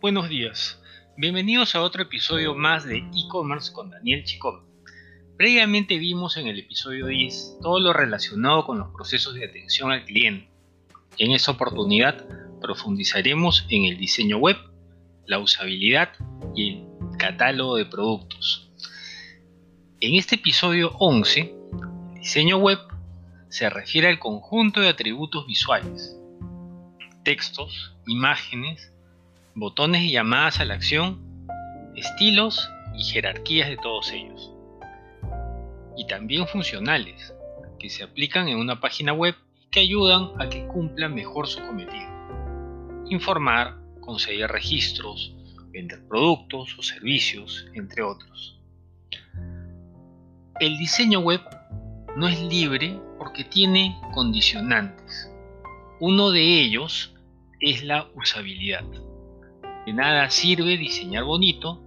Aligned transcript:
Buenos 0.00 0.30
días, 0.30 0.80
bienvenidos 1.18 1.74
a 1.74 1.82
otro 1.82 2.04
episodio 2.04 2.54
más 2.54 2.86
de 2.86 2.96
e-commerce 2.96 3.70
con 3.70 3.90
Daniel 3.90 4.24
Chicón. 4.24 4.64
Previamente 5.36 5.98
vimos 5.98 6.38
en 6.38 6.46
el 6.46 6.58
episodio 6.58 7.06
10 7.06 7.58
todo 7.60 7.80
lo 7.80 7.92
relacionado 7.92 8.64
con 8.64 8.78
los 8.78 8.88
procesos 8.94 9.34
de 9.34 9.44
atención 9.44 9.92
al 9.92 10.06
cliente. 10.06 10.48
En 11.18 11.32
esta 11.32 11.50
oportunidad 11.50 12.24
profundizaremos 12.62 13.66
en 13.68 13.84
el 13.84 13.98
diseño 13.98 14.38
web, 14.38 14.56
la 15.26 15.38
usabilidad 15.38 16.12
y 16.56 16.70
el 16.70 16.86
catálogo 17.18 17.76
de 17.76 17.84
productos. 17.84 18.70
En 20.00 20.14
este 20.14 20.36
episodio 20.36 20.92
11, 20.98 21.40
el 22.14 22.20
diseño 22.20 22.56
web 22.56 22.78
se 23.50 23.68
refiere 23.68 24.08
al 24.08 24.18
conjunto 24.18 24.80
de 24.80 24.88
atributos 24.88 25.46
visuales, 25.46 26.16
textos, 27.22 27.94
imágenes, 28.06 28.94
botones 29.54 30.02
y 30.02 30.12
llamadas 30.12 30.60
a 30.60 30.64
la 30.64 30.74
acción, 30.74 31.20
estilos 31.96 32.70
y 32.96 33.04
jerarquías 33.04 33.68
de 33.68 33.76
todos 33.76 34.12
ellos. 34.12 34.52
Y 35.96 36.06
también 36.06 36.46
funcionales, 36.46 37.34
que 37.78 37.90
se 37.90 38.04
aplican 38.04 38.48
en 38.48 38.58
una 38.58 38.80
página 38.80 39.12
web 39.12 39.34
y 39.60 39.70
que 39.70 39.80
ayudan 39.80 40.30
a 40.38 40.48
que 40.48 40.66
cumpla 40.66 41.08
mejor 41.08 41.48
su 41.48 41.60
cometido. 41.60 42.08
Informar, 43.08 43.76
conseguir 44.00 44.46
registros, 44.46 45.34
vender 45.72 46.06
productos 46.06 46.76
o 46.78 46.82
servicios, 46.82 47.66
entre 47.74 48.02
otros. 48.02 48.58
El 50.60 50.76
diseño 50.78 51.20
web 51.20 51.40
no 52.16 52.28
es 52.28 52.40
libre 52.40 52.98
porque 53.18 53.44
tiene 53.44 53.98
condicionantes. 54.12 55.32
Uno 56.00 56.30
de 56.30 56.60
ellos 56.60 57.14
es 57.60 57.82
la 57.82 58.08
usabilidad. 58.14 58.84
De 59.86 59.92
nada 59.92 60.28
sirve 60.30 60.76
diseñar 60.76 61.24
bonito 61.24 61.82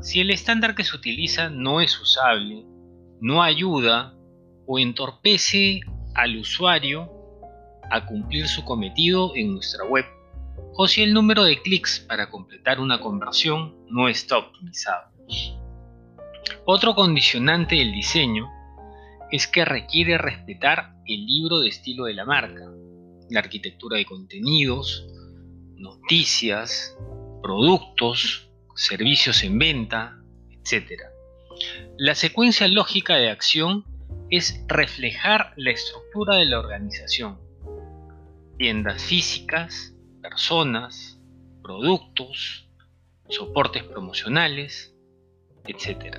si 0.00 0.20
el 0.20 0.30
estándar 0.30 0.74
que 0.74 0.84
se 0.84 0.96
utiliza 0.96 1.48
no 1.48 1.80
es 1.80 1.98
usable, 2.00 2.64
no 3.20 3.42
ayuda 3.42 4.14
o 4.66 4.78
entorpece 4.78 5.80
al 6.14 6.36
usuario 6.36 7.10
a 7.90 8.04
cumplir 8.04 8.48
su 8.48 8.64
cometido 8.64 9.34
en 9.36 9.54
nuestra 9.54 9.84
web, 9.86 10.04
o 10.74 10.86
si 10.86 11.02
el 11.02 11.14
número 11.14 11.44
de 11.44 11.62
clics 11.62 12.00
para 12.00 12.30
completar 12.30 12.80
una 12.80 13.00
conversión 13.00 13.76
no 13.88 14.08
está 14.08 14.38
optimizado. 14.38 15.10
Otro 16.64 16.94
condicionante 16.94 17.76
del 17.76 17.92
diseño 17.92 18.48
es 19.30 19.46
que 19.46 19.64
requiere 19.64 20.18
respetar 20.18 20.94
el 21.06 21.26
libro 21.26 21.60
de 21.60 21.68
estilo 21.68 22.04
de 22.04 22.14
la 22.14 22.24
marca, 22.24 22.64
la 23.30 23.40
arquitectura 23.40 23.96
de 23.96 24.04
contenidos, 24.04 25.06
noticias, 25.76 26.96
productos, 27.46 28.50
servicios 28.74 29.44
en 29.44 29.56
venta, 29.56 30.18
etc. 30.50 31.00
La 31.96 32.16
secuencia 32.16 32.66
lógica 32.66 33.14
de 33.14 33.30
acción 33.30 33.84
es 34.30 34.64
reflejar 34.66 35.52
la 35.54 35.70
estructura 35.70 36.34
de 36.38 36.46
la 36.46 36.58
organización. 36.58 37.38
Tiendas 38.58 39.00
físicas, 39.00 39.94
personas, 40.20 41.20
productos, 41.62 42.68
soportes 43.28 43.84
promocionales, 43.84 44.92
etc. 45.68 46.16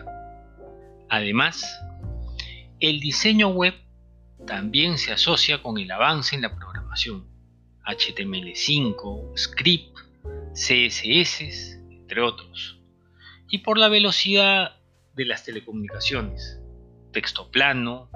Además, 1.09 1.65
el 2.79 3.01
diseño 3.01 3.49
web 3.49 3.73
también 4.45 4.97
se 4.97 5.11
asocia 5.11 5.61
con 5.61 5.77
el 5.77 5.91
avance 5.91 6.37
en 6.37 6.43
la 6.43 6.55
programación, 6.55 7.27
HTML5, 7.85 9.37
script, 9.37 10.06
CSS, 10.57 11.77
entre 11.91 12.21
otros, 12.21 12.81
y 13.47 13.59
por 13.59 13.77
la 13.77 13.89
velocidad 13.89 14.75
de 15.13 15.25
las 15.25 15.45
telecomunicaciones, 15.45 16.59
texto 17.13 17.51
plano, 17.51 18.09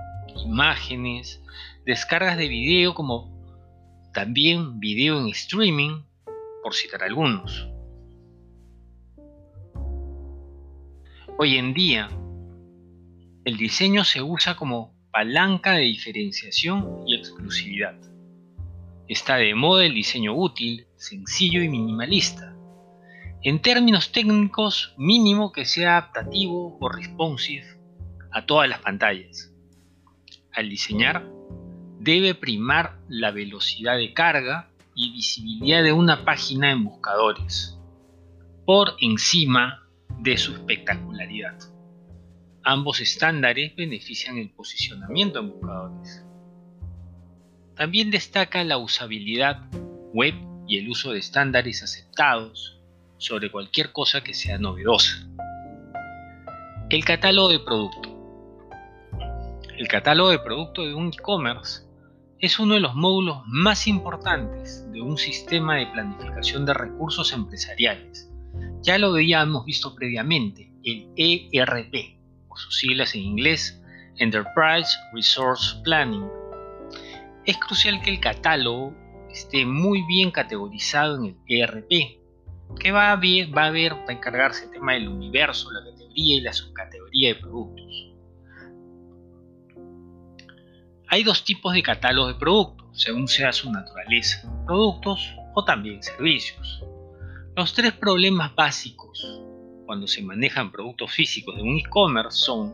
imágenes, 0.44 1.40
descargas 1.86 2.40
de 2.40 2.48
video 2.48 2.96
como 2.96 3.30
también 4.12 4.80
video 4.80 5.22
en 5.22 5.28
streaming, 5.28 6.02
por 6.64 6.74
citar 6.74 7.04
algunos. 7.04 7.70
Hoy 11.38 11.58
en 11.58 11.76
día, 11.76 12.10
el 13.46 13.58
diseño 13.58 14.04
se 14.04 14.24
usa 14.24 14.56
como 14.56 14.96
palanca 15.12 15.74
de 15.74 15.82
diferenciación 15.82 17.04
y 17.08 17.18
exclusividad. 17.18 18.11
Está 19.12 19.36
de 19.36 19.54
moda 19.56 19.86
el 19.86 19.94
diseño 19.94 20.34
útil, 20.34 20.88
sencillo 20.96 21.62
y 21.62 21.68
minimalista. 21.68 22.56
En 23.44 23.62
términos 23.62 24.14
técnicos, 24.14 24.96
mínimo 24.98 25.52
que 25.52 25.66
sea 25.66 25.98
adaptativo 25.98 26.78
o 26.80 26.88
responsive 26.88 27.78
a 28.32 28.46
todas 28.46 28.70
las 28.70 28.80
pantallas. 28.80 29.54
Al 30.54 30.70
diseñar, 30.70 31.30
debe 32.00 32.36
primar 32.36 33.02
la 33.10 33.32
velocidad 33.32 33.98
de 33.98 34.14
carga 34.14 34.72
y 34.96 35.12
visibilidad 35.12 35.84
de 35.84 35.92
una 35.92 36.24
página 36.24 36.72
en 36.72 36.86
buscadores, 36.86 37.78
por 38.66 38.96
encima 39.02 39.90
de 40.20 40.38
su 40.38 40.54
espectacularidad. 40.54 41.60
Ambos 42.64 43.02
estándares 43.02 43.76
benefician 43.76 44.38
el 44.38 44.52
posicionamiento 44.52 45.40
en 45.40 45.50
buscadores. 45.50 46.26
También 47.76 48.12
destaca 48.12 48.64
la 48.64 48.78
usabilidad 48.78 49.62
web 50.14 50.36
y 50.68 50.78
el 50.78 50.90
uso 50.90 51.12
de 51.12 51.20
estándares 51.20 51.84
aceptados 51.84 52.80
sobre 53.18 53.52
cualquier 53.52 53.92
cosa 53.92 54.22
que 54.22 54.34
sea 54.34 54.58
novedosa. 54.58 55.28
El 56.90 57.06
catálogo 57.06 57.50
de 57.50 57.59
producto. 57.59 58.09
El 59.78 59.88
catálogo 59.88 60.30
de 60.30 60.40
producto 60.40 60.86
de 60.86 60.94
un 60.94 61.08
e-commerce 61.08 61.84
es 62.40 62.59
uno 62.59 62.76
de 62.76 62.82
los 62.82 62.96
módulos 62.96 63.42
más 63.46 63.88
importantes 63.88 64.90
de 64.92 65.02
un 65.02 65.18
sistema 65.18 65.76
de 65.76 65.88
planificación 65.88 66.66
de 66.66 66.74
recursos 66.74 67.34
empresariales. 67.34 68.30
Ya 68.82 68.98
lo 68.98 69.14
habíamos 69.14 69.66
visto 69.66 69.96
previamente, 69.96 70.72
el 70.84 71.08
ERP 71.16 72.22
sus 72.56 72.78
siglas 72.78 73.16
en 73.16 73.22
inglés, 73.22 73.82
Enterprise 74.18 74.90
Resource 75.14 75.78
Planning. 75.84 76.28
Es 77.46 77.57
crucial 77.57 78.02
que 78.02 78.12
el 78.12 78.19
catálogo 78.19 78.94
esté 79.31 79.66
muy 79.66 80.06
bien 80.06 80.31
categorizado 80.31 81.18
en 81.18 81.25
el 81.47 81.62
ERP, 81.62 82.19
que 82.79 82.91
va 82.91 83.12
a, 83.12 83.16
ver, 83.16 83.56
va 83.56 83.66
a, 83.66 84.12
encargarse 84.12 84.63
del 84.63 84.72
tema 84.72 84.94
del 84.94 85.07
universo, 85.07 85.72
la 85.72 85.84
categoría 85.84 86.35
y 86.35 86.41
la 86.41 86.53
subcategoría 86.53 87.29
de 87.29 87.35
productos. 87.35 88.07
Hay 91.07 91.24
dos 91.24 91.44
tipos 91.44 91.74
de 91.74 91.84
catálogos 91.84 92.34
de 92.34 92.40
productos, 92.40 92.88
según 92.94 93.28
sea 93.28 93.52
su 93.52 93.72
naturaleza, 93.72 94.50
productos 94.66 95.35
o 95.53 95.66
también 95.66 96.02
servicios. 96.02 96.84
Los 97.56 97.73
tres 97.73 97.91
problemas 97.94 98.56
básicos 98.56 99.41
cuando 99.85 100.08
se 100.08 100.22
manejan 100.22 100.72
productos 100.72 101.12
físicos 101.12 101.58
de 101.58 101.63
un 101.63 101.78
e-commerce 101.78 102.38
son 102.38 102.73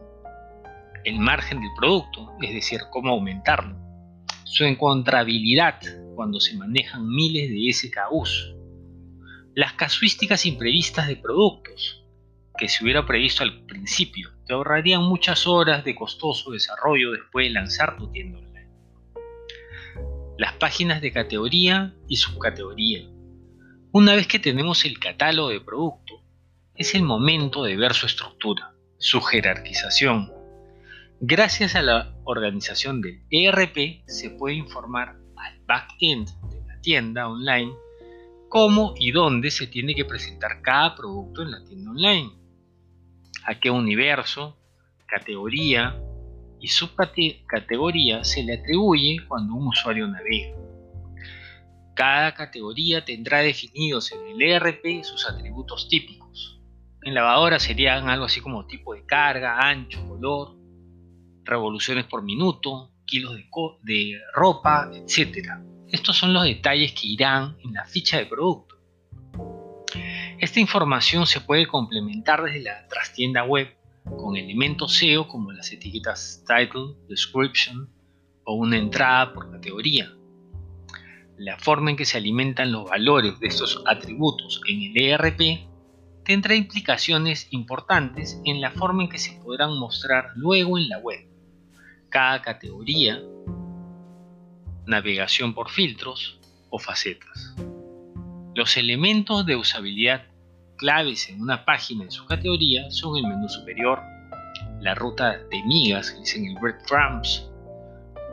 el 1.04 1.18
margen 1.18 1.60
del 1.62 1.72
producto, 1.76 2.32
es 2.42 2.54
decir, 2.54 2.82
cómo 2.92 3.14
aumentarlo, 3.14 3.76
su 4.50 4.64
encontrabilidad 4.64 5.80
cuando 6.16 6.40
se 6.40 6.56
manejan 6.56 7.08
miles 7.08 7.50
de 7.50 7.74
SKUs, 7.74 8.56
las 9.54 9.74
casuísticas 9.74 10.46
imprevistas 10.46 11.08
de 11.08 11.18
productos 11.18 12.06
que 12.58 12.70
se 12.70 12.84
hubiera 12.84 13.06
previsto 13.06 13.44
al 13.44 13.66
principio, 13.66 14.32
te 14.46 14.54
ahorrarían 14.54 15.04
muchas 15.04 15.46
horas 15.46 15.84
de 15.84 15.96
costoso 15.96 16.52
desarrollo 16.52 17.12
después 17.12 17.48
de 17.48 17.54
lanzar 17.54 17.98
tu 17.98 18.10
tienda 18.10 18.40
online. 18.40 18.70
Las 20.38 20.54
páginas 20.54 21.02
de 21.02 21.12
categoría 21.12 21.94
y 22.08 22.16
subcategoría. 22.16 23.06
Una 23.92 24.16
vez 24.16 24.28
que 24.28 24.40
tenemos 24.40 24.86
el 24.86 24.98
catálogo 24.98 25.50
de 25.50 25.60
producto, 25.60 26.24
es 26.74 26.96
el 26.96 27.04
momento 27.04 27.64
de 27.64 27.76
ver 27.76 27.94
su 27.94 28.06
estructura, 28.06 28.74
su 28.98 29.22
jerarquización. 29.22 30.37
Gracias 31.20 31.76
a 31.76 31.82
la 31.82 32.14
organización 32.26 33.02
del 33.02 33.24
ERP 33.32 34.04
se 34.06 34.30
puede 34.30 34.54
informar 34.54 35.16
al 35.36 35.60
back-end 35.66 36.30
de 36.52 36.62
la 36.68 36.80
tienda 36.82 37.28
online 37.28 37.74
cómo 38.50 38.94
y 38.96 39.12
dónde 39.12 39.50
se 39.50 39.66
tiene 39.66 39.96
que 39.96 40.06
presentar 40.06 40.62
cada 40.62 40.96
producto 40.96 41.42
en 41.42 41.52
la 41.52 41.66
tienda 41.66 41.90
online, 41.90 42.32
a 43.46 43.60
qué 43.60 43.72
universo, 43.72 44.60
categoría 45.08 46.00
y 46.60 46.68
subcategoría 46.68 48.24
se 48.24 48.44
le 48.44 48.54
atribuye 48.54 49.18
cuando 49.28 49.56
un 49.56 49.70
usuario 49.70 50.08
navega. 50.08 50.56
Cada 51.96 52.36
categoría 52.36 53.04
tendrá 53.04 53.40
definidos 53.40 54.12
en 54.12 54.20
el 54.28 54.42
ERP 54.42 55.04
sus 55.04 55.28
atributos 55.28 55.90
típicos 55.90 56.58
en 57.08 57.14
lavadora 57.14 57.58
serían 57.58 58.10
algo 58.10 58.26
así 58.26 58.42
como 58.42 58.66
tipo 58.66 58.94
de 58.94 59.06
carga, 59.06 59.60
ancho, 59.60 60.06
color, 60.10 60.57
revoluciones 61.48 62.06
por 62.06 62.24
minuto, 62.24 62.92
kilos 63.06 63.36
de, 63.36 63.46
de 63.84 64.20
ropa, 64.34 64.92
etc. 64.94 65.50
Estos 65.90 66.18
son 66.18 66.34
los 66.34 66.44
detalles 66.44 66.94
que 66.94 67.08
irán 67.08 67.58
en 67.64 67.74
la 67.74 67.86
ficha 67.86 68.18
de 68.18 68.26
producto. 68.26 68.76
Esta 70.40 70.60
información 70.60 71.26
se 71.26 71.42
puede 71.42 71.66
complementar 71.66 72.44
desde 72.44 72.62
la 72.62 72.88
trastienda 72.88 73.44
web 73.44 73.76
con 74.18 74.38
elementos 74.38 74.94
SEO 74.94 75.28
como 75.28 75.52
las 75.52 75.72
etiquetas 75.72 76.44
title, 76.46 76.96
description 77.10 77.90
o 78.44 78.54
una 78.54 78.78
entrada 78.78 79.34
por 79.34 79.52
categoría. 79.52 80.14
La 81.38 81.58
forma 81.58 81.92
en 81.92 81.98
que 81.98 82.06
se 82.06 82.18
alimentan 82.18 82.72
los 82.72 82.90
valores 82.90 83.40
de 83.40 83.48
estos 83.48 83.84
atributos 83.86 84.62
en 84.68 84.82
el 84.84 85.02
ERP 85.02 85.68
tendrá 86.24 86.56
implicaciones 86.56 87.48
importantes 87.52 88.42
en 88.44 88.60
la 88.60 88.72
forma 88.72 89.04
en 89.04 89.10
que 89.10 89.18
se 89.18 89.40
podrán 89.44 89.78
mostrar 89.78 90.32
luego 90.36 90.78
en 90.78 90.90
la 90.90 91.00
web. 91.00 91.28
Cada 92.10 92.42
categoría, 92.42 93.22
navegación 94.86 95.54
por 95.54 95.70
filtros 95.70 96.40
o 96.70 96.80
facetas. 96.80 97.56
Los 98.56 98.78
elementos 98.78 99.46
de 99.46 99.56
usabilidad 99.56 100.24
claves 100.78 101.30
en 101.30 101.42
una 101.42 101.66
página 101.66 102.06
en 102.06 102.12
su 102.12 102.26
categoría 102.26 102.90
son 102.92 103.18
el 103.18 103.28
menú 103.28 103.50
superior, 103.50 104.00
la 104.80 104.96
ruta 104.96 105.38
de 105.38 105.64
migas, 105.64 106.12
que 106.12 106.20
dicen 106.20 106.46
el 106.46 106.56
breadcrumbs, 106.56 107.50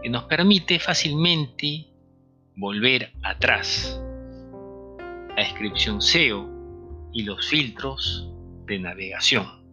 que 0.03 0.09
nos 0.09 0.25
permite 0.25 0.79
fácilmente 0.79 1.87
volver 2.57 3.13
atrás, 3.23 4.01
la 5.31 5.35
descripción 5.37 6.01
SEO 6.01 6.49
y 7.13 7.23
los 7.23 7.49
filtros 7.49 8.31
de 8.67 8.79
navegación. 8.79 9.64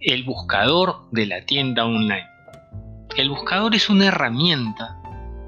El 0.00 0.24
buscador 0.24 1.08
de 1.12 1.24
la 1.24 1.46
tienda 1.46 1.86
online. 1.86 2.26
El 3.16 3.30
buscador 3.30 3.74
es 3.76 3.88
una 3.88 4.06
herramienta 4.08 5.00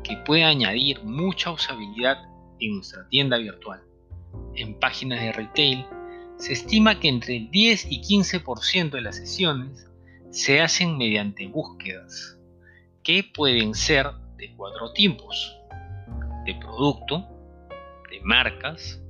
que 0.04 0.16
puede 0.18 0.44
añadir 0.44 1.02
mucha 1.02 1.50
usabilidad 1.50 2.18
en 2.60 2.76
nuestra 2.76 3.06
tienda 3.08 3.38
virtual. 3.38 3.82
En 4.54 4.78
páginas 4.78 5.20
de 5.20 5.32
retail 5.32 5.84
se 6.38 6.52
estima 6.52 7.00
que 7.00 7.08
entre 7.08 7.36
el 7.36 7.50
10 7.50 7.90
y 7.90 8.00
15% 8.00 8.90
de 8.90 9.00
las 9.00 9.16
sesiones 9.16 9.90
se 10.30 10.62
hacen 10.62 10.96
mediante 10.96 11.48
búsquedas, 11.48 12.38
que 13.02 13.24
pueden 13.24 13.74
ser 13.74 14.06
de 14.36 14.54
cuatro 14.56 14.92
tipos, 14.92 15.58
de 16.46 16.54
producto, 16.54 17.26
de 18.10 18.20
marcas, 18.22 19.02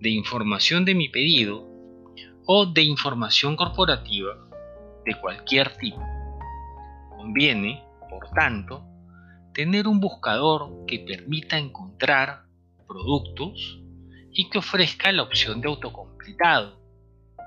de 0.00 0.10
información 0.10 0.84
de 0.84 0.94
mi 0.94 1.08
pedido 1.08 1.66
o 2.44 2.66
de 2.66 2.82
información 2.82 3.56
corporativa 3.56 4.51
de 5.04 5.14
cualquier 5.20 5.76
tipo. 5.76 6.00
Conviene, 7.16 7.84
por 8.08 8.30
tanto, 8.30 8.84
tener 9.52 9.86
un 9.86 10.00
buscador 10.00 10.86
que 10.86 11.00
permita 11.00 11.58
encontrar 11.58 12.44
productos 12.86 13.82
y 14.32 14.48
que 14.48 14.58
ofrezca 14.58 15.12
la 15.12 15.22
opción 15.22 15.60
de 15.60 15.68
autocompletado, 15.68 16.80